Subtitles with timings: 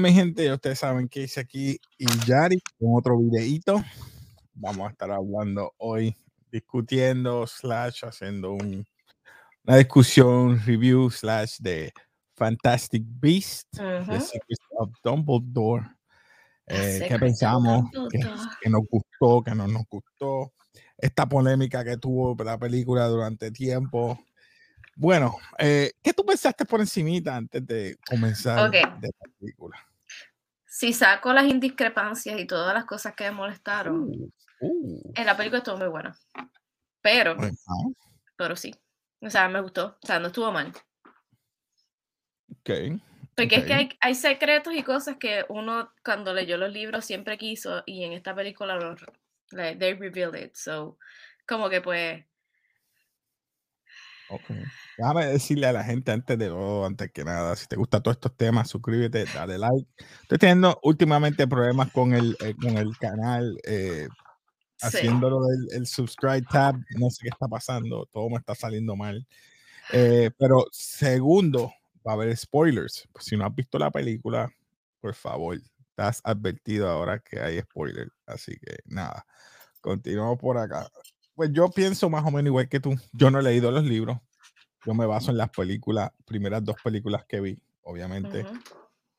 [0.00, 3.84] Mi gente, ya ustedes saben que hice aquí y Yari con otro videito.
[4.54, 6.16] Vamos a estar hablando hoy,
[6.50, 8.86] discutiendo, slash, haciendo un,
[9.64, 11.92] una discusión, review, slash, de
[12.34, 15.86] Fantastic Beast, The Secrets of Dumbledore.
[16.66, 17.90] Eh, ¿Qué pensamos?
[18.10, 18.20] ¿Qué,
[18.62, 19.42] ¿Qué, nos gustó?
[19.42, 20.54] ¿Qué no nos gustó?
[20.96, 24.18] Esta polémica que tuvo la película durante tiempo.
[24.96, 29.89] Bueno, eh, ¿qué tú pensaste por encimita antes de comenzar de la película?
[30.72, 35.12] Si saco las indiscrepancias y todas las cosas que me molestaron, uh, uh.
[35.16, 36.16] en la película estuvo muy buena.
[37.02, 37.36] Pero,
[38.36, 38.72] pero sí.
[39.20, 39.98] O sea, me gustó.
[40.00, 40.72] O sea, no estuvo mal.
[42.52, 42.70] Ok.
[43.34, 47.36] Porque es que hay, hay, secretos y cosas que uno cuando leyó los libros siempre
[47.36, 49.00] quiso y en esta película los,
[49.50, 50.54] they revealed it.
[50.54, 50.98] So,
[51.48, 52.24] como que pues
[54.30, 54.62] Okay.
[54.96, 58.16] Déjame decirle a la gente antes de todo, antes que nada, si te gustan todos
[58.16, 59.88] estos temas, suscríbete, dale like.
[60.22, 64.06] Estoy teniendo últimamente problemas con el, eh, con el canal, eh,
[64.80, 69.26] haciéndolo del el subscribe tab, no sé qué está pasando, todo me está saliendo mal.
[69.92, 71.72] Eh, pero segundo,
[72.06, 73.08] va a haber spoilers.
[73.12, 74.48] Pues si no has visto la película,
[75.00, 75.58] por favor,
[75.90, 78.12] estás advertido ahora que hay spoilers.
[78.26, 79.26] Así que nada,
[79.80, 80.88] continuamos por acá.
[81.40, 82.94] Pues yo pienso más o menos igual que tú.
[83.14, 84.18] Yo no he leído los libros.
[84.84, 88.44] Yo me baso en las películas, primeras dos películas que vi, obviamente.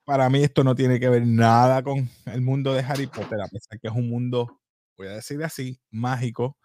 [0.06, 3.48] Para mí esto no tiene que ver nada con el mundo de Harry Potter, a
[3.48, 4.62] pesar que es un mundo,
[4.96, 6.60] voy a decir así, mágico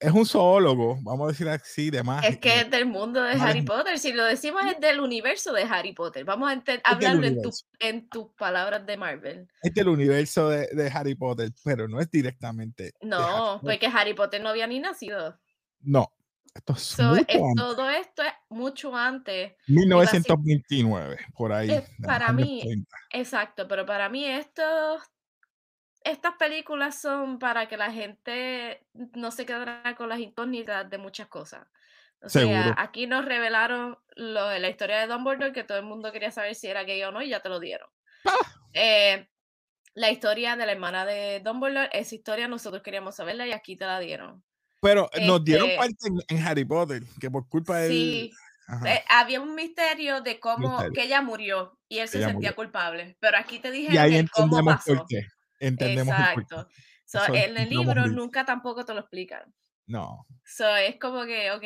[0.00, 2.24] es un zoólogo, vamos a decir así, de más.
[2.24, 3.98] Es que es del mundo de Harry Potter.
[3.98, 6.24] Si lo decimos es del universo de Harry Potter.
[6.24, 7.40] Vamos a hablarlo en,
[7.80, 9.48] en, tus palabras de Marvel.
[9.62, 12.92] Es del universo de, de, Harry Potter, pero no es directamente.
[13.00, 15.38] No, porque Harry Potter no había ni nacido.
[15.80, 16.12] No.
[16.56, 16.72] Esto
[17.16, 19.52] es, todo esto es mucho antes.
[19.66, 21.70] 1929, por ahí.
[22.02, 22.62] para mí,
[23.10, 24.62] exacto, pero para mí esto
[26.06, 31.26] estas películas son para que la gente no se quedara con las incógnitas de muchas
[31.26, 31.66] cosas.
[32.22, 36.12] O sea, aquí nos revelaron lo de la historia de Dumbledore, que todo el mundo
[36.12, 37.88] quería saber si era gay o no, y ya te lo dieron.
[38.24, 38.32] ¡Ah!
[38.72, 39.28] Eh,
[39.94, 43.84] la historia de la hermana de Dumbledore, esa historia nosotros queríamos saberla y aquí te
[43.84, 44.42] la dieron.
[44.80, 48.32] Pero nos dieron este parte en, Harry Potter, que por culpa de sí,
[48.86, 53.16] eh, había un misterio de cómo que ella murió y él se sentía culpable.
[53.20, 54.96] Pero aquí te dijeron cómo pasó.
[54.96, 55.26] Por qué.
[55.58, 56.14] Entendemos.
[56.14, 56.68] Exacto.
[57.34, 59.54] en el libro nunca tampoco te lo explican.
[59.86, 60.26] No.
[60.44, 61.62] So, es como que, ok,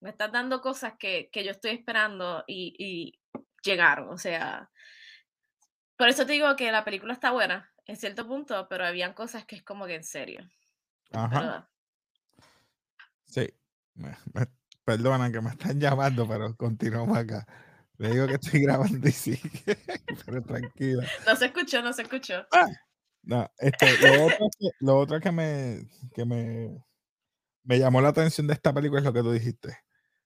[0.00, 3.20] me estás dando cosas que, que yo estoy esperando y, y,
[3.62, 4.08] llegaron.
[4.10, 4.70] O sea,
[5.96, 9.44] por eso te digo que la película está buena en cierto punto, pero habían cosas
[9.44, 10.48] que es como que en serio.
[11.12, 11.68] Ajá.
[13.26, 13.48] Sí.
[14.84, 17.46] perdona que me están llamando, pero continuamos acá.
[17.98, 19.40] Le digo que estoy grabando y sí,
[20.24, 21.04] pero tranquila.
[21.26, 22.46] No se escuchó, no se escuchó.
[22.52, 22.68] ¡Ah!
[23.22, 23.86] No, este,
[24.80, 26.84] lo, otro que, me, que me,
[27.64, 29.76] me llamó la atención de esta película es lo que tú dijiste.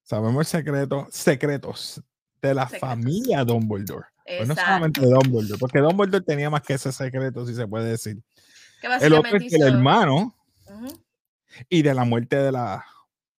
[0.02, 2.02] Sabemos el secreto, secretos
[2.40, 4.06] de la familia Dumbledore.
[4.24, 7.90] Pues no solamente de Dumbledore, porque Dumbledore tenía más que ese secreto, si se puede
[7.90, 8.22] decir.
[9.00, 10.34] El otro es el hermano
[11.68, 12.84] y de la muerte de la,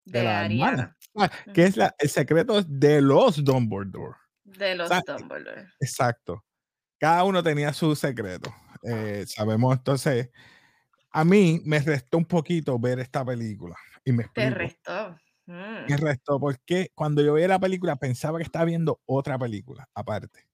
[0.06, 0.98] de, la hermana.
[1.16, 4.16] Ah, que es la, el secreto de los Dumbledore.
[4.44, 5.68] De los Dumbledore.
[5.80, 6.44] Exacto.
[6.98, 8.54] Cada uno tenía su secreto.
[8.84, 10.30] Eh, sabemos entonces,
[11.12, 13.76] a mí me restó un poquito ver esta película.
[14.04, 15.16] Y me Te restó.
[15.46, 15.98] Me mm.
[15.98, 20.48] restó porque cuando yo veía la película pensaba que estaba viendo otra película aparte.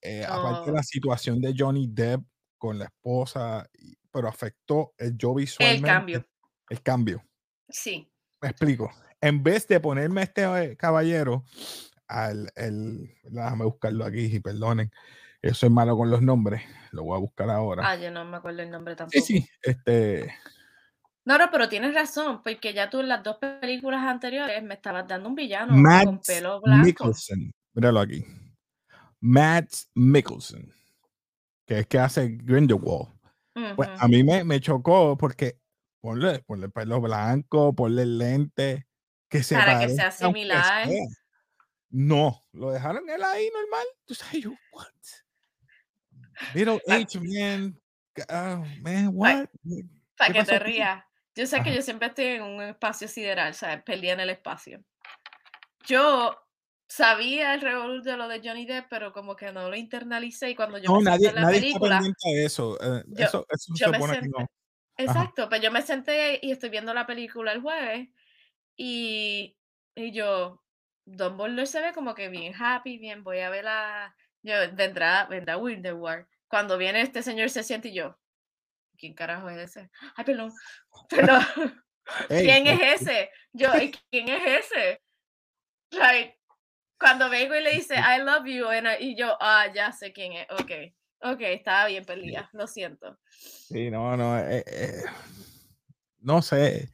[0.00, 0.84] Eh, aparte de la oh.
[0.84, 2.22] situación de Johnny Depp
[2.56, 3.68] con la esposa,
[4.12, 5.78] pero afectó el yo visualmente.
[5.78, 6.26] El cambio.
[6.68, 7.24] El cambio.
[7.68, 8.08] Sí.
[8.40, 8.92] Me explico.
[9.20, 11.44] En vez de ponerme este eh, caballero,
[12.06, 14.92] al, el, déjame buscarlo aquí y perdonen,
[15.42, 16.62] eso es malo con los nombres.
[16.92, 17.88] Lo voy a buscar ahora.
[17.88, 19.24] Ah, yo no me acuerdo el nombre tampoco.
[19.24, 19.48] Sí, sí.
[19.62, 20.34] Este.
[21.24, 25.06] No, no, pero tienes razón, porque ya tú en las dos películas anteriores me estabas
[25.06, 25.74] dando un villano
[26.04, 26.86] con pelo blanco.
[26.86, 27.52] Mickelson.
[27.74, 28.24] Míralo aquí.
[29.20, 30.72] Matt Mickelson.
[31.66, 33.12] Que es que hace Grindelwald.
[33.76, 35.58] Pues a mí me, me chocó porque
[36.00, 38.86] ponle, ponle el pelo blanco, ponle lente.
[39.28, 40.88] Que se Para que sea similar.
[41.90, 43.86] No, lo dejaron él ahí normal.
[44.06, 44.86] Tú sabes, what?
[46.54, 47.78] Middle age man.
[48.30, 49.46] Oh, man, what?
[50.16, 51.04] Para que te rías.
[51.34, 53.82] Yo sé que yo siempre estoy en un espacio sideral, ¿sabes?
[53.84, 54.82] Peleé en el espacio.
[55.86, 56.36] Yo
[56.88, 60.56] sabía el revolver de lo de Johnny Depp, pero como que no lo internalicé y
[60.56, 62.78] cuando yo no, me nadie, la nadie película, está de eso.
[62.80, 64.50] Eh, yo, eso, eso se supone que no.
[64.96, 68.08] Exacto, pero pues yo me senté y estoy viendo la película el jueves
[68.76, 69.56] y,
[69.94, 70.64] y yo,
[71.04, 74.16] Dumbledore se ve como que bien happy, bien, voy a ver a
[74.48, 76.26] Yo, vendrá, vendrá War.
[76.48, 78.18] Cuando viene este señor se siente y yo,
[78.96, 79.90] ¿quién carajo es ese?
[80.16, 80.54] Ay, perdón,
[81.10, 81.44] perdón.
[82.28, 83.30] ¿Quién es ese?
[83.52, 83.70] Yo,
[84.10, 85.02] ¿quién es ese?
[85.90, 86.38] Like,
[86.98, 88.64] cuando vengo y le dice I love you
[89.00, 90.46] y yo, ah, ya sé quién es.
[90.50, 90.70] Ok,
[91.20, 93.18] ok, estaba bien perdida, lo siento.
[93.28, 95.04] Sí, no, no, eh, eh,
[96.20, 96.88] no sé.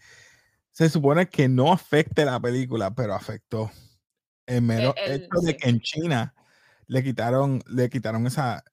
[0.73, 3.71] Se supone que no afecte la película, pero afectó.
[4.45, 6.35] El mero hecho de que en China
[6.87, 8.65] le quitaron, le quitaron esa,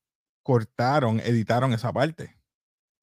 [0.44, 2.38] cortaron, editaron esa parte.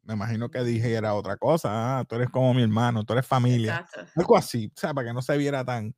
[0.02, 1.99] Me imagino que dije era otra cosa.
[1.99, 3.87] Ah, tú eres como mi hermano, tú eres familia.
[4.16, 5.94] Algo así, o sea, para que no se viera tan,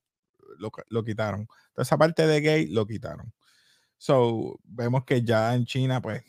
[0.59, 1.41] lo, lo quitaron.
[1.41, 3.33] Entonces, esa parte de gay lo quitaron.
[3.99, 6.25] So, vemos que ya en China, pues,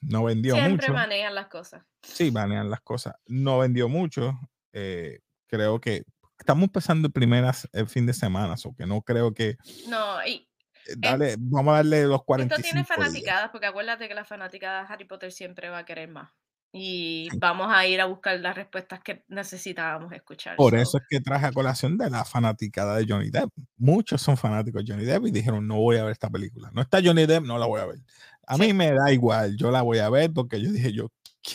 [0.00, 0.66] no vendió mucho.
[0.66, 1.82] Siempre manejan las cosas.
[2.02, 3.14] Sí, manejan las cosas.
[3.26, 4.38] No vendió mucho.
[4.72, 6.04] Eh, creo que
[6.38, 9.56] estamos empezando primeras el fin de semana, o que no creo que.
[9.88, 10.48] No, y
[10.96, 14.92] Dale, vamos a darle los 45 Esto tiene fanaticadas, porque acuérdate que la fanaticada de
[14.92, 16.30] Harry Potter siempre va a querer más.
[16.72, 20.56] Y vamos a ir a buscar las respuestas que necesitábamos escuchar.
[20.56, 23.50] Por eso es que traje a colación de la fanaticada de Johnny Depp.
[23.78, 26.70] Muchos son fanáticos de Johnny Depp y dijeron, no voy a ver esta película.
[26.74, 27.98] No está Johnny Depp, no la voy a ver.
[28.46, 31.10] A mí me da igual, yo la voy a ver porque yo dije, yo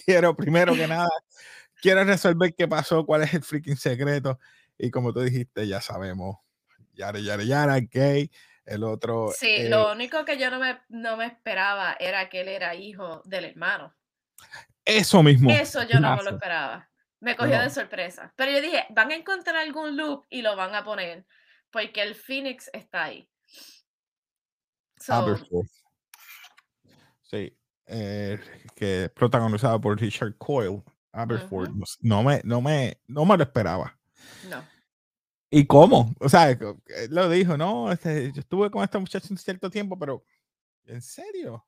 [0.05, 1.09] quiero primero que nada,
[1.81, 4.39] quiero resolver qué pasó, cuál es el freaking secreto.
[4.77, 6.37] Y como tú dijiste, ya sabemos,
[6.95, 8.31] yara, yara, yara, gay
[8.65, 9.31] el otro.
[9.35, 12.75] Sí, eh lo único que yo no me, no me esperaba era que él era
[12.75, 13.93] hijo del hermano.
[14.85, 15.49] Eso mismo.
[15.51, 16.89] Eso yo no me lo esperaba.
[17.19, 18.33] Me cogió de sorpresa.
[18.35, 21.25] Pero yo dije, van a encontrar algún loop y lo van a poner.
[21.69, 23.29] Porque el Phoenix está ahí.
[27.23, 27.57] Sí.
[27.85, 28.39] Eh,
[28.75, 30.83] que es protagonizado por Richard Coyle.
[31.13, 31.71] Aberford.
[32.01, 33.97] no, me, no, me, no me lo esperaba.
[34.49, 34.63] No.
[35.53, 36.15] ¿Y cómo?
[36.21, 36.57] O sea,
[37.09, 40.23] lo dijo, no, este, yo estuve con esta muchacha un cierto tiempo, pero
[40.85, 41.67] ¿en serio?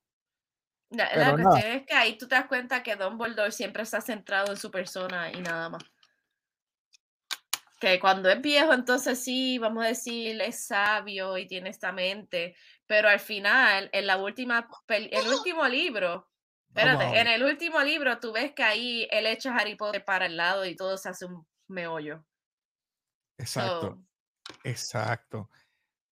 [0.89, 4.51] La, cuestión es que ahí tú te das cuenta que Don Dumbledore siempre está centrado
[4.51, 5.83] en su persona y nada más.
[7.81, 12.55] Que cuando es viejo, entonces sí, vamos a decir, es sabio y tiene esta mente,
[12.87, 16.29] pero al final, en la última, el último libro,
[16.69, 20.27] espérate, en el último libro tú ves que ahí él echa a Harry Potter para
[20.27, 22.23] el lado y todo se hace un meollo.
[23.37, 23.99] Exacto.
[24.63, 25.49] Exacto.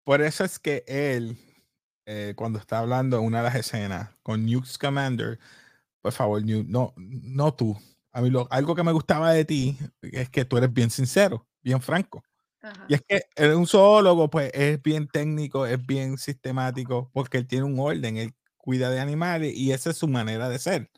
[0.03, 1.37] Por eso es que él,
[2.05, 5.39] eh, cuando está hablando en una de las escenas con Newt Scamander,
[6.01, 7.77] por favor, Newt, no, no tú.
[8.11, 11.47] A mí lo, algo que me gustaba de ti es que tú eres bien sincero,
[11.61, 12.23] bien franco.
[12.87, 13.23] Y es que
[13.55, 18.35] un zoólogo, pues, es bien técnico, es bien sistemático, porque él tiene un orden, él
[18.57, 20.91] cuida de animales y esa es su manera de ser.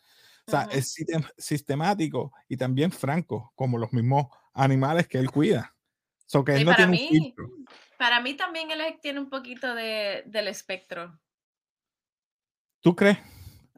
[0.48, 0.96] O sea, es
[1.38, 5.73] sistemático y también franco, como los mismos animales que él cuida
[6.42, 7.36] para, mí,
[7.98, 11.20] para mí también él tiene un poquito de, del espectro.
[12.82, 13.18] ¿Tú crees?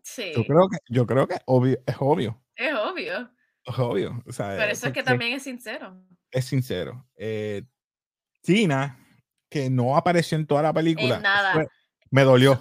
[0.02, 0.31] Sí.
[0.36, 2.42] Yo creo que, yo creo que obvio, es obvio.
[2.56, 3.31] Es obvio.
[3.63, 4.24] Es obvio.
[4.25, 6.02] O sea, Pero eso es que también es sincero.
[6.31, 7.07] Es sincero.
[7.16, 7.63] Eh,
[8.42, 9.00] Tina,
[9.50, 11.66] que no apareció en toda la película, nada.
[12.12, 12.57] me dolió.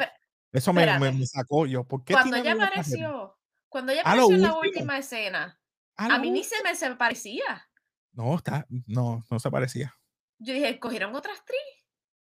[0.52, 1.84] eso me, me, sacó yo.
[1.84, 3.36] ¿Por qué cuando ella apareció,
[3.68, 5.60] cuando ella apareció en la última escena,
[5.96, 7.68] a, mí ni se me se parecía.
[8.14, 9.94] No, está, no, no se parecía.
[10.38, 11.58] Yo dije, ¿cogieron otra actriz?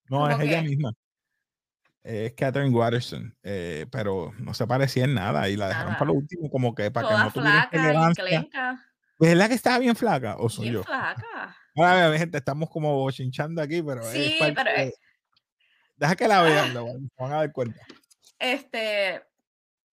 [0.10, 0.94] No, es ella misma.
[2.04, 6.14] Es Catherine Watterson, eh, pero no se parecía en nada y la dejaron para lo
[6.14, 8.86] último como que para que no tuviera flaca
[9.20, 10.84] ¿Verdad que estaba bien flaca o soy bien yo?
[10.84, 11.58] flaca.
[11.76, 14.72] Ahora, gente, estamos como chinchando aquí, pero sí, pero
[15.98, 16.86] Deja que la vean, lo
[17.18, 17.86] van a dar cuenta.
[18.40, 19.22] Este,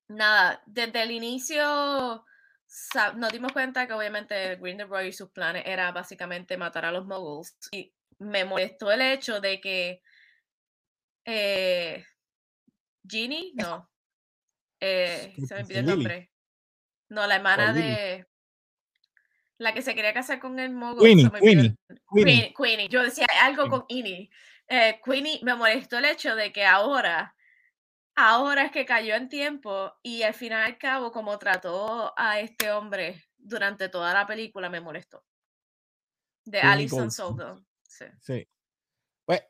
[0.08, 2.24] nada, desde el inicio
[3.16, 7.56] nos dimos cuenta que obviamente Grindelwald y sus planes era básicamente matar a los moguls.
[7.72, 10.02] Y me molestó el hecho de que
[11.24, 12.04] eh,
[13.08, 13.88] Ginny, no,
[14.80, 16.30] eh, se me olvidó el nombre.
[17.08, 18.26] No, la hermana de
[19.58, 21.02] la que se quería casar con el mogul.
[21.02, 21.30] Queenie,
[22.12, 22.88] Queenie, Queenie.
[22.88, 24.28] Yo decía algo con Queenie.
[24.68, 27.35] Eh, Queenie me molestó el hecho de que ahora
[28.16, 32.70] Ahora es que cayó en tiempo y al final al cabo, como trató a este
[32.70, 35.22] hombre durante toda la película, me molestó.
[36.46, 37.62] De Alison Soldo.
[37.82, 38.06] Sí.
[38.22, 38.48] sí.
[39.26, 39.42] Pues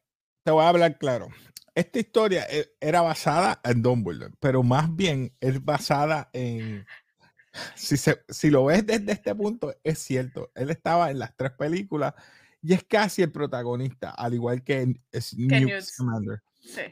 [0.42, 1.28] te voy a hablar claro.
[1.76, 6.84] Esta historia e, era basada en Dumbledore, pero más bien es basada en.
[7.74, 10.50] Si, se, si lo ves desde este punto, es cierto.
[10.54, 12.12] Él estaba en las tres películas
[12.60, 16.42] y es casi el protagonista, al igual que, Newt Scamander.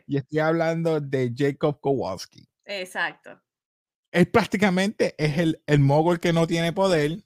[0.06, 2.48] Y estoy hablando de Jacob Kowalski.
[2.64, 3.40] Exacto.
[4.12, 7.24] Él prácticamente es el, el mogul que no tiene poder,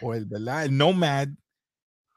[0.00, 0.64] o el, ¿verdad?
[0.64, 1.28] El nomad,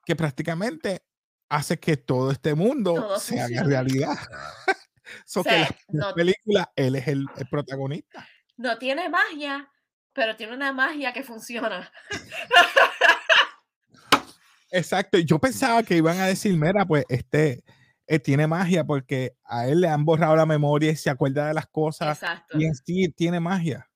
[0.05, 1.03] que prácticamente
[1.49, 4.15] hace que todo este mundo se haga realidad.
[5.25, 8.27] So que la, película, él es el, protagonista.
[8.57, 9.67] No tiene magia,
[10.13, 11.91] pero tiene una magia que funciona.
[14.69, 15.17] Exacto.
[15.17, 17.63] Yo pensaba que iban a decir, mira, pues este
[18.11, 21.53] eh, tiene magia porque a él le han borrado la memoria y se acuerda de
[21.53, 22.19] las cosas.
[22.53, 23.87] Y en sí tiene magia.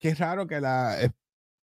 [0.00, 1.10] Qué raro que la eh,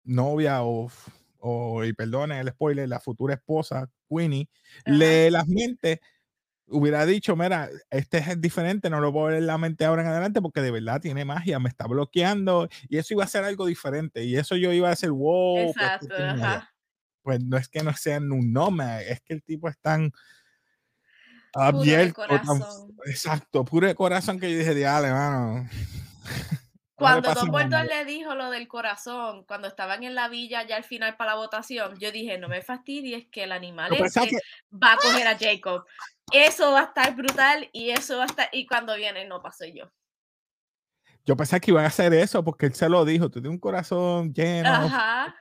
[0.04, 0.92] novia o,
[1.40, 4.48] o, y perdone el spoiler, la futura esposa, Queenie,
[4.86, 6.00] lee las mentes
[6.68, 10.08] hubiera dicho, mira, este es diferente, no lo puedo ver en la mente ahora en
[10.08, 13.66] adelante porque de verdad tiene magia, me está bloqueando y eso iba a ser algo
[13.66, 15.56] diferente y eso yo iba a decir, wow.
[15.56, 16.16] Pues, Exacto,
[17.22, 20.12] pues, no es que no sean un nombre, es que el tipo es tan
[21.54, 22.24] abierto,
[23.06, 25.70] exacto, puro corazón que yo dije, dale, mano.
[26.96, 30.84] Cuando Don Bolton le dijo lo del corazón, cuando estaban en la villa ya al
[30.84, 34.38] final para la votación, yo dije, no me fastidies que el animal este
[34.72, 35.84] va a coger a Jacob.
[36.32, 39.66] Eso va a estar brutal y eso va a estar, y cuando viene no pasó
[39.66, 39.92] yo.
[41.26, 43.60] Yo pensé que iba a hacer eso porque él se lo dijo, tú tienes un
[43.60, 44.70] corazón lleno.
[44.70, 45.36] Ajá.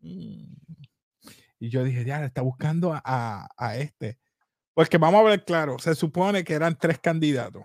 [0.00, 0.54] Mm.
[1.58, 4.18] Y yo dije, ya, está buscando a, a este.
[4.76, 7.64] Porque vamos a ver claro, se supone que eran tres candidatos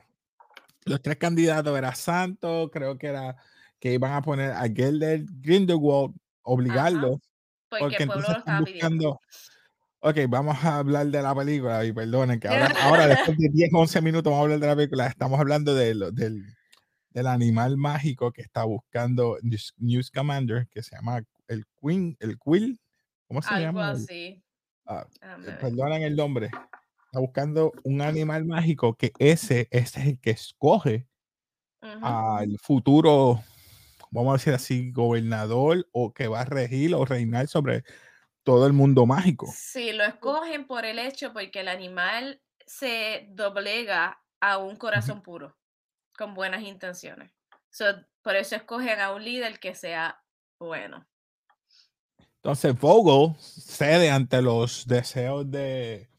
[0.85, 3.35] los tres candidatos eran Santos, creo que era
[3.79, 7.19] que iban a poner a Gelder Grindelwald, obligarlo.
[7.69, 9.19] porque, el pueblo lo estaba buscando.
[10.01, 13.71] Ok, vamos a hablar de la película y perdonen que ahora, ahora después de 10,
[13.73, 15.07] 11 minutos vamos a hablar de la película.
[15.07, 16.45] Estamos hablando de del,
[17.09, 22.79] del animal mágico que está buscando News Commander, que se llama el Queen, el Quill.
[23.27, 23.91] ¿Cómo se llama?
[23.91, 24.43] Así.
[24.85, 25.07] Ah,
[25.59, 26.51] perdonen el nombre
[27.11, 31.09] está buscando un animal mágico que ese, es el que escoge
[31.81, 33.43] al futuro,
[34.11, 37.83] vamos a decir así, gobernador o que va a regir o reinar sobre
[38.43, 39.51] todo el mundo mágico.
[39.53, 45.57] Sí, lo escogen por el hecho porque el animal se doblega a un corazón puro,
[46.17, 47.33] con buenas intenciones.
[48.21, 50.23] por eso escogen a un líder que sea
[50.61, 51.05] bueno.
[52.35, 56.10] Entonces Vogel cede ante los deseos de,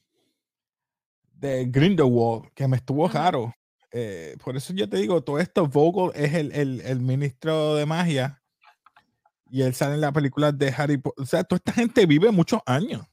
[1.42, 3.52] de Grindelwald, que me estuvo raro.
[3.90, 7.84] Eh, por eso yo te digo, todo esto, Vogel es el, el, el, ministro de
[7.84, 8.40] magia
[9.50, 11.22] y él sale en la película de Harry Potter.
[11.22, 13.04] O sea, toda esta gente vive muchos años.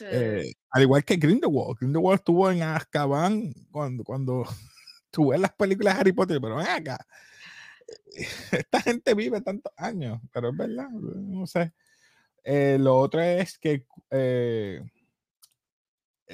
[0.00, 1.76] Eh, al igual que Grindelwald.
[1.78, 4.44] Grindelwald estuvo en Azkaban cuando, cuando
[5.10, 7.04] tuve las películas de Harry Potter, pero ven acá.
[8.52, 11.72] Esta gente vive tantos años, pero es verdad, no sé.
[12.44, 14.80] Eh, lo otro es que eh,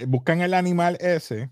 [0.07, 1.51] buscan el animal ese.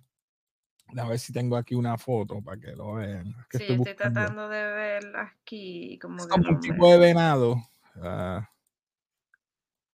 [0.96, 3.34] A ver si tengo aquí una foto para que lo vean.
[3.50, 5.98] sí, estoy, tratando de ver aquí.
[6.00, 7.60] Como, es como un tipo de venado.
[8.02, 8.48] Ah.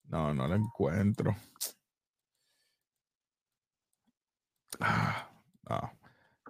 [0.04, 1.35] no, no lo encuentro.
[4.80, 5.30] Ah,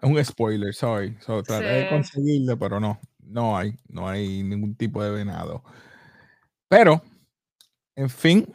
[0.01, 1.17] Es un spoiler, sorry.
[1.45, 2.99] traté de conseguirlo, pero no.
[3.21, 3.77] No hay.
[3.89, 5.63] No hay ningún tipo de venado.
[6.69, 7.03] Pero,
[7.95, 8.47] en fin,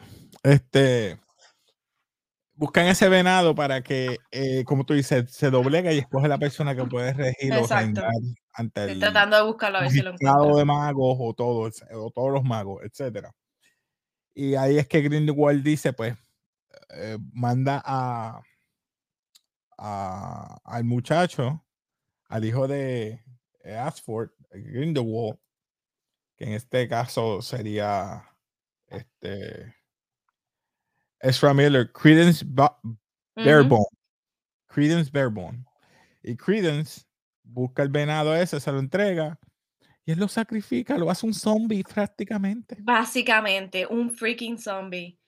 [0.44, 1.18] este
[2.58, 6.76] buscan ese venado para que, eh, como tú dices, se doblega y escoge la persona
[6.76, 7.66] que puede regir o
[8.54, 12.34] ante el tratando de buscarlo a ver si lo de magos o todos, o todos
[12.34, 13.32] los magos, etcétera.
[14.34, 16.16] Y ahí es que Grindelwald dice, pues,
[16.90, 18.42] eh, manda a,
[19.78, 21.64] al muchacho,
[22.30, 23.22] al hijo de
[23.64, 25.40] Asford, Grindelwald,
[26.36, 28.24] que en este caso sería
[28.88, 29.77] este
[31.20, 33.86] Ezra Miller, Credence Barebone.
[34.68, 35.66] Credence Barebone.
[36.24, 37.06] Y Credence
[37.44, 39.40] busca el venado ese, se lo entrega
[40.08, 42.78] y él lo sacrifica, lo hace un zombie prácticamente.
[42.80, 45.20] Básicamente, un freaking zombie.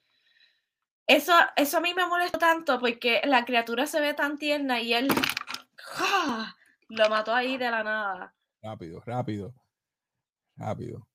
[1.06, 4.94] Eso, eso a mí me molesta tanto porque la criatura se ve tan tierna y
[4.94, 5.08] él
[6.88, 8.34] lo mató ahí de la nada.
[8.62, 9.54] Rápido, rápido,
[10.56, 11.06] rápido.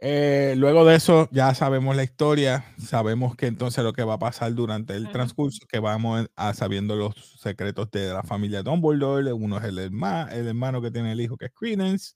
[0.00, 4.18] Eh, luego de eso ya sabemos la historia, sabemos que entonces lo que va a
[4.18, 9.58] pasar durante el transcurso, que vamos a sabiendo los secretos de la familia Dumbledore, uno
[9.58, 12.14] es el, hermano, el hermano que tiene el hijo que es Credence,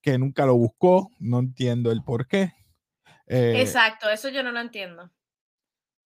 [0.00, 2.54] que nunca lo buscó, no entiendo el por qué.
[3.26, 5.10] Eh, Exacto, eso yo no lo entiendo.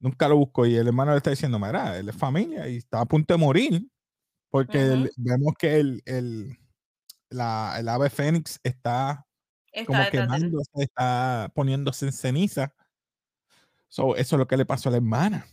[0.01, 3.01] Nunca lo buscó y el hermano le está diciendo, mira, él es familia y está
[3.01, 3.87] a punto de morir,
[4.51, 6.59] porque vemos que el, el,
[7.31, 9.25] la, el ave fénix está
[9.87, 12.75] como quemándose, está poniéndose en ceniza.
[13.89, 15.47] eso es lo que le pasó a la hermana.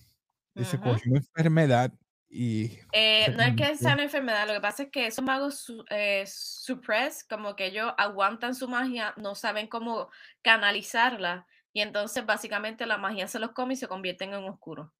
[0.54, 1.94] Dice, cogió una enfermedad
[2.30, 2.78] y...
[2.92, 5.86] Eh, no es que sea una enfermedad, lo que pasa es que esos magos su,
[5.90, 10.10] eh, suppress, como que ellos aguantan su magia, no saben cómo
[10.42, 14.94] canalizarla y entonces básicamente la magia se los come y se convierten en oscuro.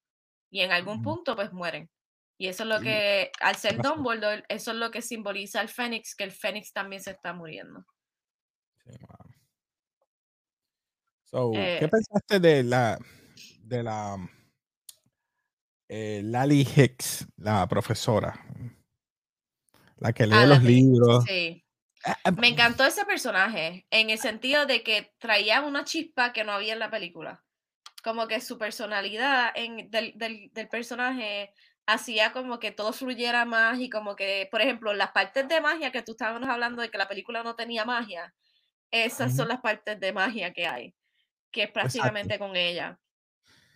[0.50, 1.90] Y en algún punto pues mueren.
[2.38, 6.14] Y eso es lo que, al ser Dumbledore, eso es lo que simboliza al Fénix,
[6.16, 7.84] que el Fénix también se está muriendo.
[11.30, 11.88] ¿Qué eh.
[11.88, 12.98] pensaste de la
[13.62, 14.16] de la
[15.88, 18.34] eh, Lali Hicks, la profesora?
[19.98, 21.24] La que lee ah, los libros.
[21.24, 21.64] Sí.
[22.04, 26.42] Ah, ah, Me encantó ese personaje, en el sentido de que traía una chispa que
[26.42, 27.44] no había en la película.
[28.02, 31.52] Como que su personalidad en, del, del, del personaje
[31.86, 35.92] hacía como que todo fluyera más y como que, por ejemplo, las partes de magia
[35.92, 38.34] que tú estabas hablando de que la película no tenía magia,
[38.90, 40.94] esas son las partes de magia que hay,
[41.50, 42.98] que es prácticamente con ella.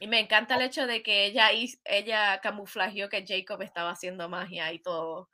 [0.00, 1.48] Y me encanta el hecho de que ella,
[1.84, 5.30] ella camuflajeó que Jacob estaba haciendo magia y todo.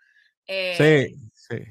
[0.46, 1.64] Eh, sí, sí.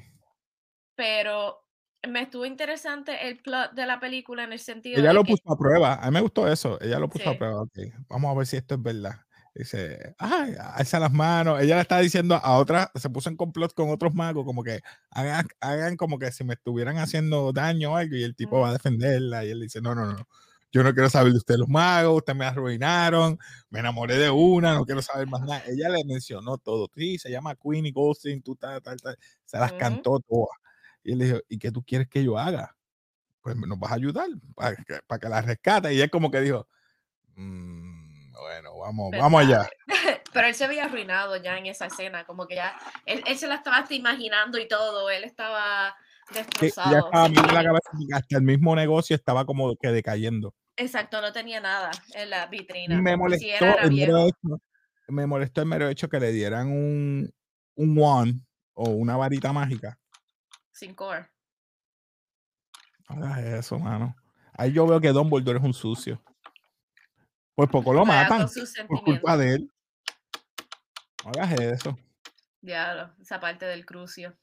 [0.94, 1.64] Pero
[2.08, 5.56] me estuvo interesante el plot de la película en el sentido ella lo puso a
[5.56, 5.94] prueba.
[5.94, 6.80] A mí me gustó eso.
[6.80, 7.64] Ella lo puso a prueba.
[8.08, 9.20] Vamos a ver si esto es verdad.
[9.54, 11.60] Dice, ay, alza las manos.
[11.60, 14.80] Ella le está diciendo a otra, se puso en complot con otros magos, como que
[15.10, 18.70] hagan, hagan como que si me estuvieran haciendo daño o algo, y el tipo va
[18.70, 19.44] a defenderla.
[19.44, 20.26] Y él dice, no, no, no.
[20.72, 23.36] Yo no quiero saber de ustedes los magos, ustedes me arruinaron,
[23.70, 25.64] me enamoré de una, no quiero saber más nada.
[25.66, 26.88] Ella le mencionó todo.
[26.94, 29.16] Sí, se llama Queenie Ghosting, tú tal, tal, tal.
[29.44, 30.56] Se las cantó todas.
[31.02, 32.76] Y él le dijo, ¿y qué tú quieres que yo haga?
[33.42, 35.94] Pues nos vas a ayudar para que, para que la rescate.
[35.94, 36.68] Y él como que dijo,
[37.36, 37.99] mmm,
[38.40, 39.68] bueno, vamos, vamos allá.
[40.32, 43.56] Pero él se había arruinado ya en esa escena, como que ya, él, se la
[43.56, 45.94] estaba imaginando y todo, él estaba
[46.32, 46.92] destrozado.
[46.92, 50.54] ya estaba la cabeza, hasta el mismo negocio estaba como que decayendo.
[50.76, 53.00] Exacto, no tenía nada en la vitrina.
[53.00, 54.62] Me molestó, el mero hecho,
[55.08, 57.30] me molestó el mero hecho que le dieran un,
[57.74, 58.40] un wand
[58.74, 59.98] o una varita mágica.
[60.72, 61.28] Sin core.
[63.08, 64.14] Haga eso, mano.
[64.56, 66.22] Ahí yo veo que Don Dumbledore es un sucio.
[67.54, 68.48] Pues poco lo matan
[68.88, 69.72] por culpa de él.
[71.24, 71.98] No hagas eso.
[72.60, 74.36] Diablo, esa parte del crucio.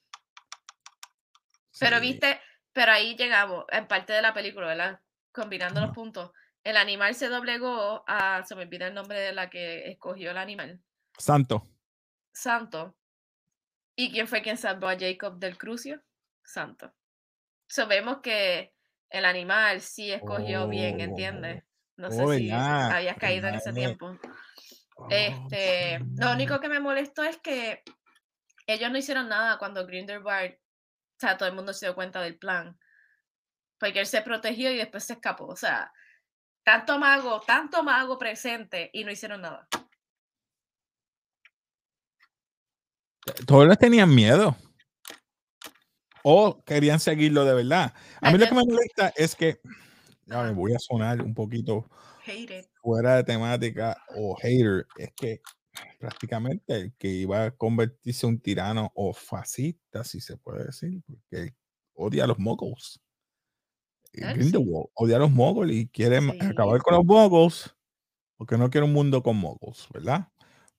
[1.80, 2.40] Pero viste,
[2.74, 5.02] pero ahí llegamos, en parte de la película, ¿verdad?
[5.32, 6.32] Combinando los puntos.
[6.64, 10.38] El animal se doblegó a, se me olvida el nombre de la que escogió el
[10.38, 10.82] animal.
[11.18, 11.64] Santo.
[12.32, 12.96] Santo.
[13.96, 16.02] ¿Y quién fue quien salvó a Jacob del crucio?
[16.44, 16.94] Santo.
[17.68, 18.74] Sabemos que
[19.10, 21.64] el animal sí escogió bien, ¿entiendes?
[21.98, 24.18] No sé si habías caído en ese tiempo.
[24.96, 27.84] Oh, este, lo único que me molestó es que
[28.68, 32.38] ellos no hicieron nada cuando Grindelwald, o sea, todo el mundo se dio cuenta del
[32.38, 32.78] plan.
[33.80, 35.46] Porque él se protegió y después se escapó.
[35.46, 35.92] O sea,
[36.64, 39.68] tanto mago, tanto mago presente y no hicieron nada.
[43.46, 44.56] Todos tenían miedo.
[46.24, 47.94] O querían seguirlo de verdad.
[48.22, 49.62] A mí lo que me molesta es que
[50.28, 51.90] ya me voy a sonar un poquito
[52.82, 55.42] fuera de temática o hater, es que
[56.00, 61.02] prácticamente el que iba a convertirse en un tirano o fascista, si se puede decir,
[61.08, 61.56] porque
[61.94, 63.02] odia a los moguls.
[64.96, 67.76] odia a los moguls y quiere acabar con los moguls
[68.38, 70.28] porque no quiere un mundo con moguls, ¿verdad?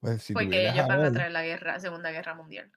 [0.00, 2.70] Pues porque ellos van a traer la guerra, Segunda Guerra Mundial.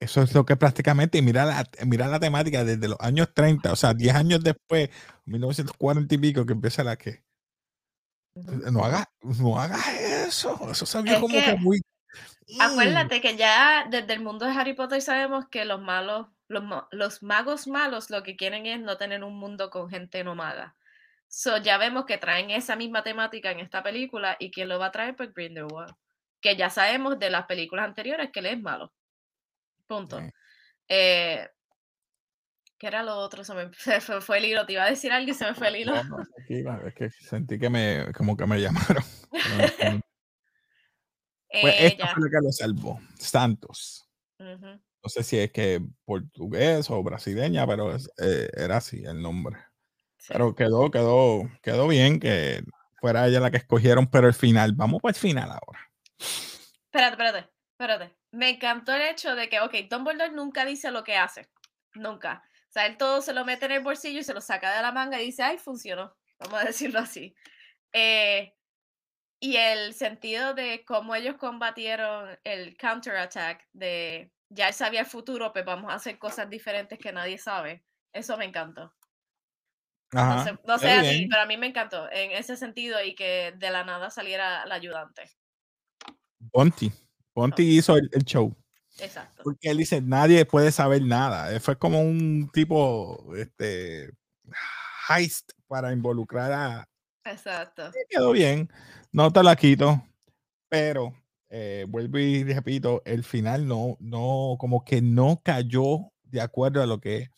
[0.00, 3.72] Eso es lo que prácticamente, y mira la, mira la temática desde los años 30,
[3.72, 4.90] o sea, 10 años después,
[5.26, 7.22] 1940 y pico, que empieza la que.
[8.34, 9.76] No hagas no haga
[10.26, 11.80] eso, eso sabía como que, muy.
[12.48, 12.60] Mm.
[12.60, 17.22] Acuérdate que ya desde el mundo de Harry Potter sabemos que los malos, los, los
[17.22, 20.76] magos malos lo que quieren es no tener un mundo con gente nomada.
[21.28, 24.86] So, ya vemos que traen esa misma temática en esta película y quién lo va
[24.86, 25.94] a traer, pues Grindelwald.
[26.40, 28.92] Que ya sabemos de las películas anteriores que él es malo.
[29.90, 30.20] Punto.
[30.86, 31.48] Eh,
[32.78, 33.42] ¿Qué era lo otro?
[33.44, 33.70] Se me
[34.20, 34.64] fue, el hilo.
[34.64, 35.94] Te iba a decir algo y se me fue el hilo.
[36.86, 39.02] es que sentí que me, como que me llamaron.
[41.60, 43.00] pues esta fue que lo salvó.
[43.18, 44.08] Santos.
[44.38, 49.56] No sé si es que portugués o brasileña, pero eh, era así el nombre.
[50.28, 52.62] Pero quedó, quedó, quedó bien que
[53.00, 55.90] fuera ella la que escogieron, pero el final, vamos para el final ahora.
[56.92, 61.16] Espérate, espérate, espérate me encantó el hecho de que, ok, Dumbledore nunca dice lo que
[61.16, 61.48] hace.
[61.94, 62.42] Nunca.
[62.68, 64.82] O sea, él todo se lo mete en el bolsillo y se lo saca de
[64.82, 66.16] la manga y dice, ay, funcionó.
[66.38, 67.34] Vamos a decirlo así.
[67.92, 68.54] Eh,
[69.40, 75.52] y el sentido de cómo ellos combatieron el counterattack de ya él sabía el futuro,
[75.52, 77.84] pues vamos a hacer cosas diferentes que nadie sabe.
[78.12, 78.92] Eso me encantó.
[80.12, 83.84] no sé, así, pero a mí me encantó en ese sentido y que de la
[83.84, 85.30] nada saliera el ayudante.
[86.38, 86.92] Bonti.
[87.32, 88.54] Ponti hizo el, show.
[88.98, 89.42] Exacto.
[89.44, 91.58] Porque él dice, nadie puede saber nada.
[91.60, 94.10] Fue como un tipo, este,
[95.08, 96.88] heist para involucrar a...
[97.24, 97.90] Exacto.
[98.08, 98.70] quedó bien.
[99.12, 100.02] No te la quito.
[100.68, 101.14] Pero
[101.48, 106.86] eh, vuelvo y repito, el final no, no, como que no cayó de acuerdo a
[106.86, 107.30] lo que.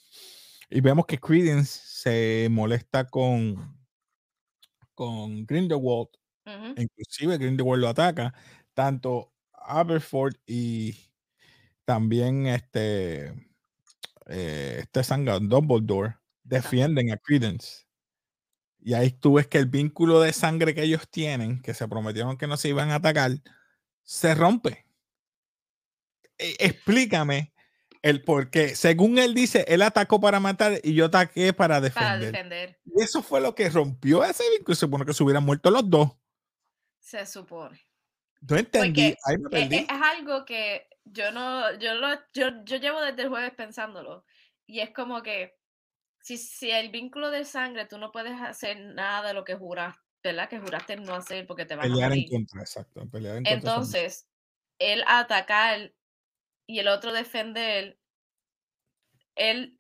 [0.70, 3.78] Y vemos que Credence se molesta con,
[4.94, 6.08] con Grindelwald.
[6.76, 8.34] Inclusive Grindelwald lo ataca.
[8.74, 9.31] Tanto
[9.66, 10.96] Aberford y
[11.84, 13.28] también este,
[14.26, 17.86] eh, este Sangan Dumbledore defienden a Credence.
[18.80, 22.36] Y ahí tú ves que el vínculo de sangre que ellos tienen, que se prometieron
[22.36, 23.32] que no se iban a atacar,
[24.02, 24.86] se rompe.
[26.38, 27.52] E, explícame
[28.02, 28.74] el por qué.
[28.74, 32.78] Según él dice, él atacó para matar y yo ataqué para defender.
[32.84, 34.74] Y eso fue lo que rompió ese vínculo.
[34.74, 36.10] Se supone que se hubieran muerto los dos.
[36.98, 37.80] Se supone.
[38.48, 39.02] No entendí.
[39.02, 39.16] E,
[39.52, 44.24] e, es, algo que yo no, yo lo, yo, yo llevo desde el jueves pensándolo.
[44.66, 45.56] Y es como que
[46.20, 50.00] si, si el vínculo de sangre, tú no puedes hacer nada de lo que juraste,
[50.22, 50.48] ¿verdad?
[50.48, 52.24] Que juraste no hacer porque te van a morir.
[52.24, 53.08] en contra, exacto.
[53.10, 54.28] Pelear en Entonces,
[54.78, 55.92] él atacar
[56.66, 57.98] y el otro defender,
[59.34, 59.76] él,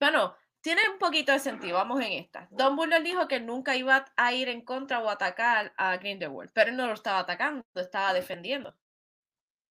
[0.00, 2.48] bueno, tiene un poquito de sentido, vamos en esta.
[2.50, 6.70] Don Buller dijo que nunca iba a ir en contra o atacar a Grindelwald, pero
[6.70, 8.74] él no lo estaba atacando, estaba defendiendo.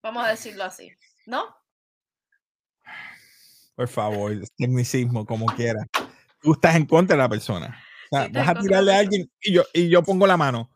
[0.01, 0.91] Vamos a decirlo así,
[1.25, 1.55] ¿no?
[3.75, 5.85] Por favor, tecnicismo, como quiera.
[6.41, 7.79] Tú estás en contra de la persona.
[8.11, 10.71] vas a tirarle a alguien y yo, y yo pongo la mano.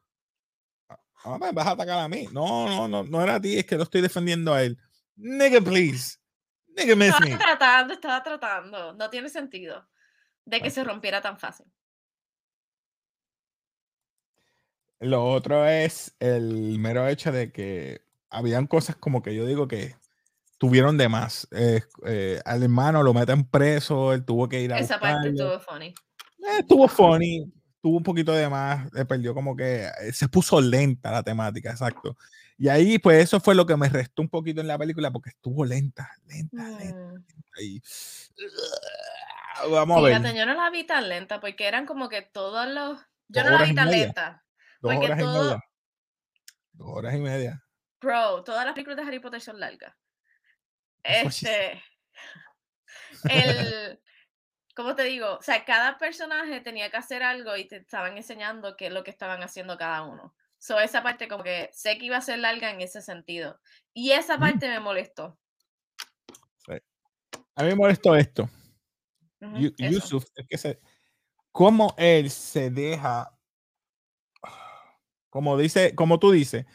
[1.23, 2.27] Ah, vas a atacar a mí.
[2.31, 4.77] No, no, no, no era a ti, es que lo estoy defendiendo a él.
[5.15, 6.17] Nigga, please.
[6.75, 8.93] Nigga, miss estaba tratando, estaba tratando.
[8.93, 9.87] No tiene sentido
[10.51, 11.65] de que se rompiera tan fácil.
[14.99, 19.95] Lo otro es el mero hecho de que habían cosas como que yo digo que
[20.59, 21.47] tuvieron de más.
[21.51, 24.79] Eh, eh, al hermano lo meten preso, él tuvo que ir a.
[24.79, 25.87] Esa parte estuvo funny.
[25.87, 31.11] Eh, estuvo funny, tuvo un poquito de más, le perdió como que se puso lenta
[31.11, 32.15] la temática, exacto.
[32.57, 35.29] Y ahí, pues eso fue lo que me restó un poquito en la película porque
[35.29, 37.25] estuvo lenta, lenta, lenta.
[37.57, 37.81] Mm.
[39.69, 40.35] Vamos a ver.
[40.35, 42.99] yo no la vi tan lenta porque eran como que todos los.
[43.27, 44.43] Yo no la vi tan lenta.
[44.81, 45.63] Dos horas y media.
[46.73, 47.63] Dos horas y media.
[47.99, 49.95] Bro, todas las películas de Harry Potter son largas.
[51.03, 51.81] Este,
[53.29, 53.99] el,
[54.75, 55.37] ¿cómo te digo?
[55.37, 59.03] O sea, cada personaje tenía que hacer algo y te estaban enseñando qué es lo
[59.03, 60.35] que estaban haciendo cada uno.
[60.57, 63.59] So, esa parte como que sé que iba a ser larga en ese sentido.
[63.93, 65.37] Y esa parte me molestó.
[67.55, 68.49] A mí me molestó esto.
[69.77, 70.79] Yusuf, es que se,
[71.51, 73.37] cómo él se deja,
[75.29, 76.65] como dice, como tú dices,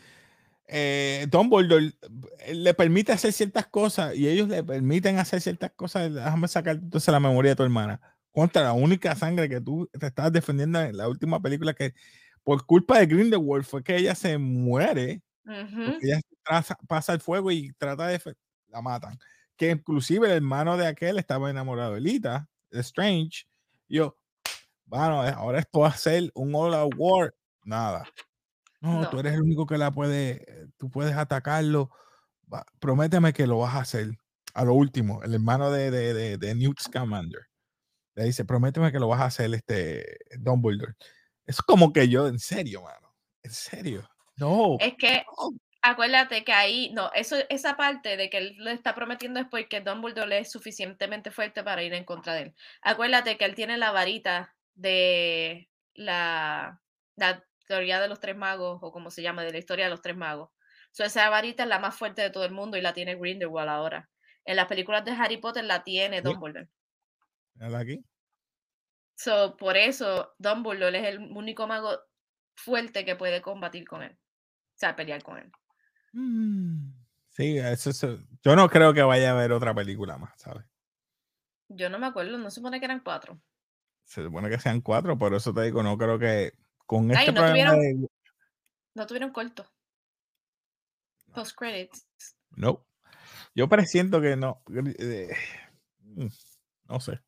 [0.68, 1.92] eh, Dumbledore
[2.40, 6.12] eh, le permite hacer ciertas cosas y ellos le permiten hacer ciertas cosas.
[6.12, 8.00] Déjame sacar entonces la memoria de tu hermana.
[8.32, 11.94] Contra la única sangre que tú te estabas defendiendo en la última película que
[12.42, 15.22] por culpa de Grindelwald fue que ella se muere.
[16.02, 16.20] ella
[16.86, 18.20] pasa el fuego y trata de
[18.68, 19.18] la matan.
[19.56, 23.46] Que inclusive el hermano de aquel estaba enamorado de Lita, Strange.
[23.88, 24.16] yo,
[24.86, 27.34] bueno, ahora esto va a ser un All War.
[27.64, 28.06] Nada.
[28.80, 31.90] No, tú eres el único que la puede, tú puedes atacarlo.
[32.78, 34.10] prométeme que lo vas a hacer.
[34.54, 37.46] A lo último, el hermano de, de, de, Newt Scamander
[38.14, 40.94] le dice, prométeme que lo vas a hacer, este Dumbledore.
[41.44, 44.08] Es como que yo, en serio, mano, en serio.
[44.36, 44.76] No.
[44.80, 45.22] Es que
[45.82, 49.80] acuérdate que ahí, no, eso, esa parte de que él le está prometiendo es porque
[49.80, 52.54] Dumbledore es suficientemente fuerte para ir en contra de él.
[52.82, 56.80] Acuérdate que él tiene la varita de la,
[57.16, 60.02] la teoría de los tres magos, o como se llama, de la historia de los
[60.02, 60.50] tres magos.
[60.92, 63.68] So, esa varita es la más fuerte de todo el mundo y la tiene Grindelwald
[63.68, 64.08] ahora.
[64.44, 66.68] En las películas de Harry Potter la tiene Dumbledore.
[67.54, 68.04] ¿La aquí?
[69.16, 71.98] So, por eso Dumbledore es el único mago
[72.54, 74.12] fuerte que puede combatir con él.
[74.12, 75.50] O sea, pelear con él.
[76.16, 76.94] Mm,
[77.28, 80.64] sí, eso, yo no creo que vaya a haber otra película más, ¿sabes?
[81.68, 83.38] Yo no me acuerdo, no se supone que eran cuatro.
[84.04, 86.54] Se supone que sean cuatro, por eso te digo, no creo que
[86.86, 88.08] con este no tuvieron,
[88.94, 89.66] no tuvieron corto.
[91.34, 92.06] Post credits.
[92.52, 92.86] No.
[93.54, 94.62] Yo presiento que no.
[94.98, 95.36] Eh,
[96.00, 96.28] mm,
[96.88, 97.20] no sé.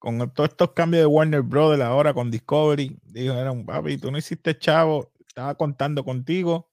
[0.00, 4.58] Con todos estos cambios de Warner Brothers ahora con Discovery, dijeron, papi, tú no hiciste
[4.58, 6.69] chavo, estaba contando contigo.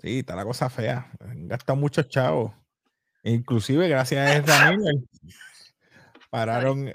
[0.00, 1.10] Sí, está la cosa fea.
[1.20, 2.52] Han gastado muchos chavos.
[3.22, 4.72] Inclusive, gracias a esta
[6.30, 6.94] pararon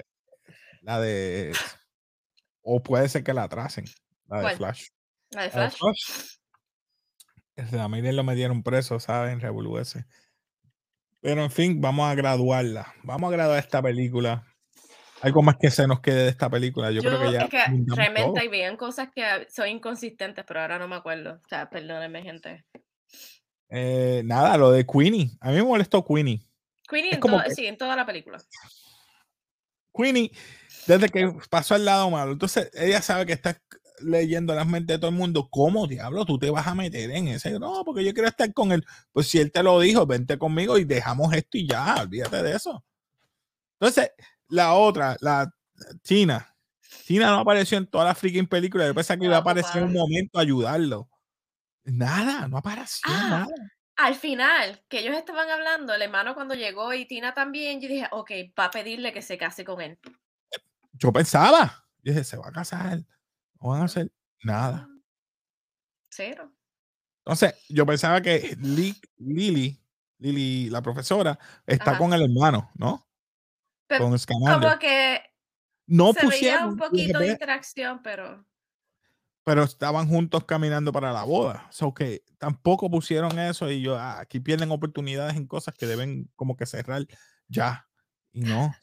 [0.82, 1.52] la de
[2.62, 3.84] o puede ser que la atrasen,
[4.26, 4.86] la de Flash.
[5.30, 6.38] La de Flash.
[7.78, 9.40] a Miren lo metieron preso, ¿saben?
[11.20, 12.94] Pero en fin, vamos a graduarla.
[13.02, 14.46] Vamos a graduar esta película
[15.24, 16.90] algo más que se nos quede de esta película.
[16.90, 17.40] Yo, creo que ya.
[17.44, 17.64] Es que
[17.94, 21.40] realmente hay bien cosas que son inconsistentes, pero ahora no me acuerdo.
[21.42, 22.66] O sea, perdónenme, gente.
[23.68, 25.30] Eh, nada, lo de Queenie.
[25.40, 26.46] A mí me molestó Queenie.
[26.88, 27.18] Queenie,
[27.54, 28.38] sí, en toda la película.
[29.96, 30.30] Queenie,
[30.86, 33.60] desde que pasó al lado malo, entonces ella sabe que está
[34.00, 35.48] leyendo las mentes de todo el mundo.
[35.50, 37.58] ¿Cómo, diablo, tú te vas a meter en ese?
[37.58, 38.84] No, porque yo quiero estar con él.
[39.12, 42.56] Pues si él te lo dijo, vente conmigo y dejamos esto y ya, olvídate de
[42.56, 42.84] eso.
[43.80, 44.10] Entonces,
[44.48, 45.52] la otra, la
[46.02, 46.54] China.
[47.06, 48.86] China no apareció en toda la freaking película.
[48.86, 51.08] Yo pensaba que iba a aparecer en un momento a ayudarlo.
[51.84, 53.46] Nada, no apareció ah, nada.
[53.96, 58.08] Al final, que ellos estaban hablando, el hermano cuando llegó y Tina también, yo dije,
[58.10, 59.98] ok, va a pedirle que se case con él.
[60.92, 62.98] Yo pensaba, dije, se va a casar,
[63.60, 64.10] no van a hacer
[64.42, 64.88] nada.
[66.10, 66.52] Cero.
[67.24, 69.80] Entonces, yo pensaba que Lily,
[70.18, 73.08] Lily, la profesora, está con el hermano, ¿no?
[73.88, 75.22] con Como que
[75.86, 78.44] no se pusieron un poquito de interacción, pero
[79.44, 81.68] pero estaban juntos caminando para la boda.
[81.70, 86.30] So que tampoco pusieron eso y yo ah, aquí pierden oportunidades en cosas que deben
[86.34, 87.06] como que cerrar
[87.46, 87.86] ya.
[88.32, 88.74] Y no.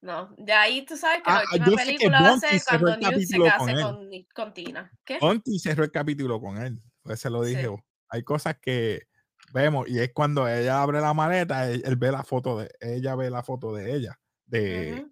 [0.00, 3.20] No, de ahí tú sabes que la ah, última película va a ser cuando Newt
[3.20, 4.92] se case con, con, Tina.
[5.04, 5.18] ¿Qué?
[5.20, 6.80] Monty cerró el capítulo con él.
[7.02, 7.68] Pues se lo dije.
[8.08, 9.08] Hay cosas que
[9.52, 13.28] vemos y es cuando ella abre la maleta, él, ve la foto de ella, ve
[13.28, 15.06] la foto de ella, de,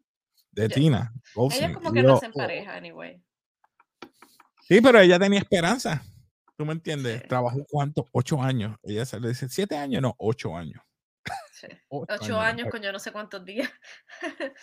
[0.52, 1.12] de Tina.
[1.50, 3.25] Ella como que no se empareja, anyway.
[4.68, 6.02] Sí, pero ella tenía esperanza.
[6.56, 7.22] ¿Tú me entiendes?
[7.28, 8.06] Trabajó cuántos?
[8.10, 8.76] Ocho años.
[8.82, 10.82] Ella se le dice, siete años, no, ocho años.
[11.88, 13.68] Ocho, años, con yo no sé cuántos días.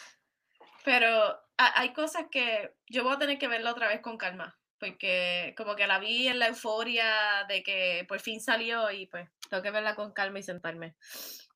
[0.86, 4.58] pero hay cosas que yo voy a tener que verla otra vez con calma.
[4.78, 9.30] Porque como que la vi en la euforia de que por fin salió y pues
[9.50, 10.96] tengo que verla con calma y sentarme.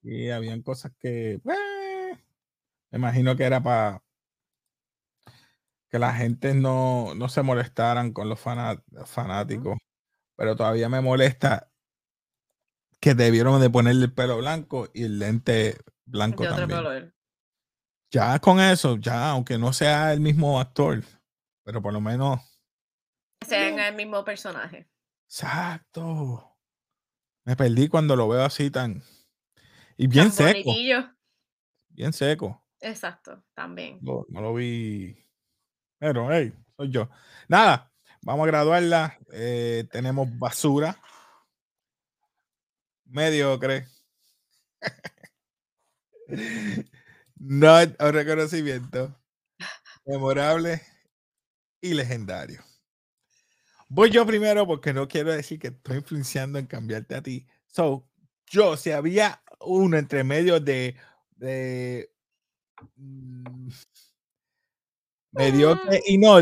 [0.02, 1.58] Y habían cosas que, pues,
[2.92, 4.02] me imagino que era para
[5.89, 9.78] que la gente no, no se molestaran con los fanáticos,
[10.36, 11.71] pero todavía me molesta
[13.00, 17.13] que debieron de ponerle el pelo blanco y el lente blanco también.
[18.12, 21.04] Ya con eso, ya, aunque no sea el mismo actor,
[21.63, 22.39] pero por lo menos...
[23.45, 24.89] Sean el mismo personaje.
[25.26, 26.58] Exacto.
[27.45, 29.04] Me perdí cuando lo veo así tan...
[29.97, 30.71] Y bien seco.
[31.89, 32.63] Bien seco.
[32.80, 34.00] Exacto, también.
[34.02, 35.27] no lo vi
[36.00, 37.10] pero, hey, soy yo.
[37.48, 39.18] Nada, vamos a graduarla.
[39.32, 41.00] Eh, tenemos basura.
[43.06, 43.88] Mediocre.
[47.40, 49.16] no reconocimiento.
[50.06, 50.82] Memorable
[51.82, 52.64] y legendario.
[53.90, 57.48] Voy yo primero porque no quiero decir que estoy influenciando en cambiarte a ti.
[57.68, 58.06] So,
[58.48, 60.96] yo, si había uno entre medio de,
[61.38, 62.12] de
[62.96, 63.70] mm,
[65.38, 66.39] Mediocre y no.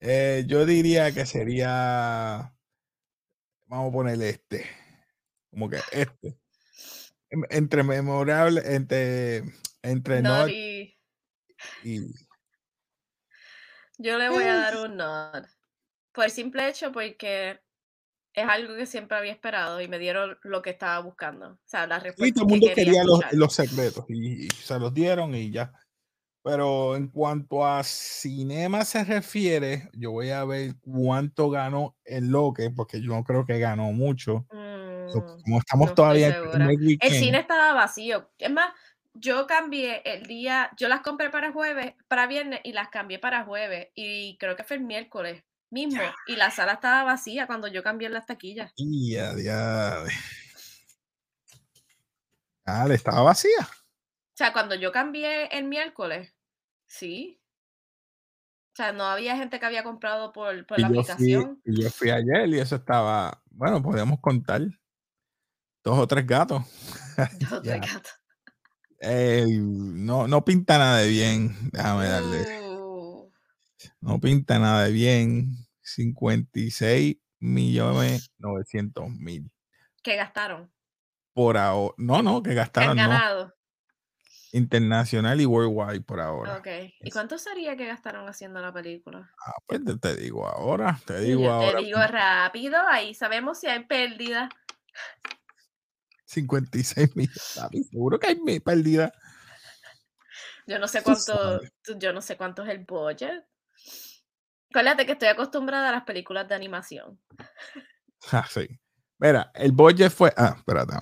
[0.00, 2.54] Eh, yo diría que sería.
[3.66, 4.66] Vamos a ponerle este.
[5.50, 6.38] Como que este.
[7.50, 9.44] Entre memorable, entre,
[9.82, 10.96] entre nod, y...
[13.98, 15.44] Yo le voy a dar un nod.
[16.12, 17.60] Por el simple hecho, porque
[18.32, 21.50] es algo que siempre había esperado y me dieron lo que estaba buscando.
[21.50, 22.26] O sea, la respuesta.
[22.26, 25.72] Y todo el mundo quería los, los, secretos y, se los dieron y ya.
[26.42, 32.70] Pero en cuanto a cinema se refiere, yo voy a ver cuánto ganó el Loque,
[32.70, 34.46] porque yo no creo que ganó mucho.
[34.50, 35.12] Mm,
[35.44, 38.30] como estamos todavía en el, el cine estaba vacío.
[38.38, 38.72] Es más,
[39.12, 43.44] yo cambié el día, yo las compré para jueves, para viernes y las cambié para
[43.44, 43.88] jueves.
[43.94, 46.02] Y creo que fue el miércoles mismo.
[46.26, 48.72] Y la sala estaba vacía cuando yo cambié las taquillas.
[48.76, 50.04] Ya, ya.
[52.64, 53.68] Dale, estaba vacía.
[54.40, 56.34] O sea, cuando yo cambié el miércoles,
[56.86, 57.42] sí.
[58.72, 61.60] O sea, no había gente que había comprado por, por la aplicación.
[61.62, 64.62] y yo fui ayer y eso estaba, bueno, podemos contar
[65.84, 66.62] dos o tres gatos.
[67.38, 68.12] Dos o tres gatos.
[69.58, 72.60] no, no pinta nada de bien, déjame darle.
[72.62, 73.30] Uh.
[74.00, 75.50] No pinta nada de bien.
[75.82, 79.52] 56 millones 900 mil.
[80.02, 80.72] ¿Qué gastaron?
[81.34, 81.94] Por ahora.
[81.98, 82.96] No, no, que gastaron.
[82.96, 83.59] ¿Qué ganado?
[84.52, 86.56] Internacional y worldwide por ahora.
[86.56, 86.68] Ok.
[87.00, 89.30] ¿Y cuánto sería que gastaron haciendo la película?
[89.46, 91.78] Ah, pues te, digo ahora, te digo ahora.
[91.78, 94.48] Te digo rápido, ahí sabemos si hay pérdida.
[96.24, 99.12] 56 millones, seguro que hay pérdida.
[100.66, 101.60] Yo no sé cuánto,
[101.98, 103.44] yo no sé cuánto es el budget.
[104.70, 107.20] Acuérdate que estoy acostumbrada a las películas de animación.
[108.32, 108.68] Ah, sí.
[109.18, 110.30] Mira, el budget fue.
[110.36, 110.92] Ah, espérate,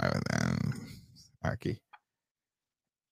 [1.41, 1.83] aquí.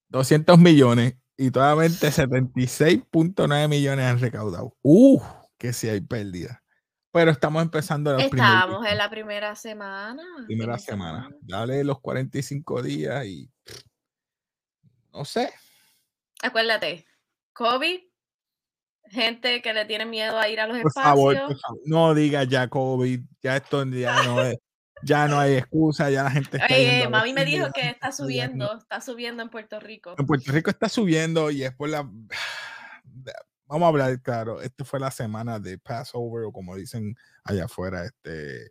[0.09, 4.77] 200 millones y totalmente 76.9 millones han recaudado.
[4.83, 5.21] ¡Uh!
[5.59, 6.63] Que si hay pérdida.
[7.13, 10.23] Pero estamos empezando los Estamos en la primera semana.
[10.47, 11.31] Primera semana.
[11.41, 13.51] Dale los 45 días y
[15.13, 15.51] no sé.
[16.43, 17.07] Acuérdate,
[17.55, 18.01] COVID,
[19.09, 21.59] gente que le tiene miedo a ir a los espacios.
[21.87, 24.59] no diga ya COVID, ya esto ya no es,
[25.03, 26.75] ya no hay excusa, ya la gente está.
[26.75, 30.15] Oye, mami me dijo que está subiendo, está subiendo en Puerto Rico.
[30.19, 32.09] En Puerto Rico está subiendo y es por la.
[33.69, 38.05] Vamos a hablar claro, esta fue la semana de Passover o como dicen allá afuera,
[38.05, 38.71] este,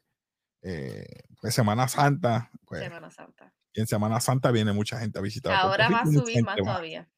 [0.62, 1.06] eh,
[1.42, 2.50] pues Semana Santa.
[2.66, 3.54] Pues, Semana Santa.
[3.74, 5.54] Y en Semana Santa viene mucha gente a visitar.
[5.54, 7.10] Ahora va a subir más todavía.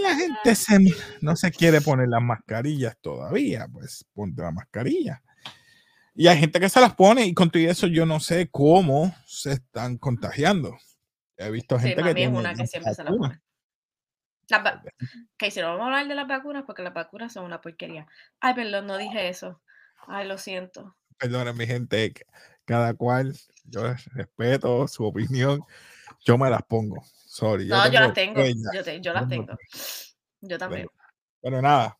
[0.00, 5.22] la gente no se quiere poner las mascarillas todavía, pues ponte la mascarilla.
[6.18, 9.14] Y hay gente que se las pone y con todo eso yo no sé cómo
[9.26, 10.78] se están contagiando.
[11.36, 13.42] He visto gente que tiene una que siempre se la pone.
[15.36, 18.06] que si no vamos a hablar de las vacunas porque las vacunas son una porquería.
[18.40, 19.60] Ay, perdón, no dije eso.
[20.06, 20.96] Ay, lo siento.
[21.18, 22.14] Perdona, mi gente,
[22.64, 23.82] cada cual, yo
[24.14, 25.62] respeto su opinión,
[26.24, 27.04] yo me las pongo.
[27.26, 27.66] Sorry.
[27.66, 29.54] No, yo, las tengo, yo, las tengo.
[30.40, 30.88] Yo también.
[31.42, 31.98] Bueno, nada,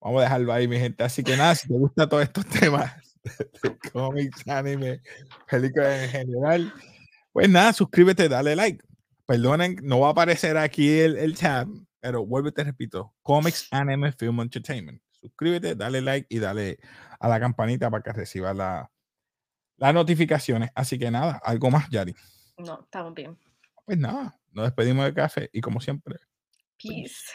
[0.00, 1.04] vamos a dejarlo ahí, mi gente.
[1.04, 3.04] Así que nada, si te gustan todos estos temas
[3.62, 5.00] de cómics, anime,
[5.48, 6.72] películas en general,
[7.34, 8.84] pues nada, suscríbete, dale like.
[9.26, 11.66] Perdonen, no va a aparecer aquí el, el chat,
[12.00, 15.02] pero vuelve, te repito, Comics, Anime, Film Entertainment.
[15.20, 16.78] Suscríbete, dale like y dale
[17.18, 18.88] a la campanita para que reciba la,
[19.78, 20.70] las notificaciones.
[20.74, 22.14] Así que nada, algo más, Yari.
[22.58, 23.36] No, estamos bien.
[23.84, 26.16] Pues nada, nos despedimos de café y como siempre.
[26.80, 27.32] Peace.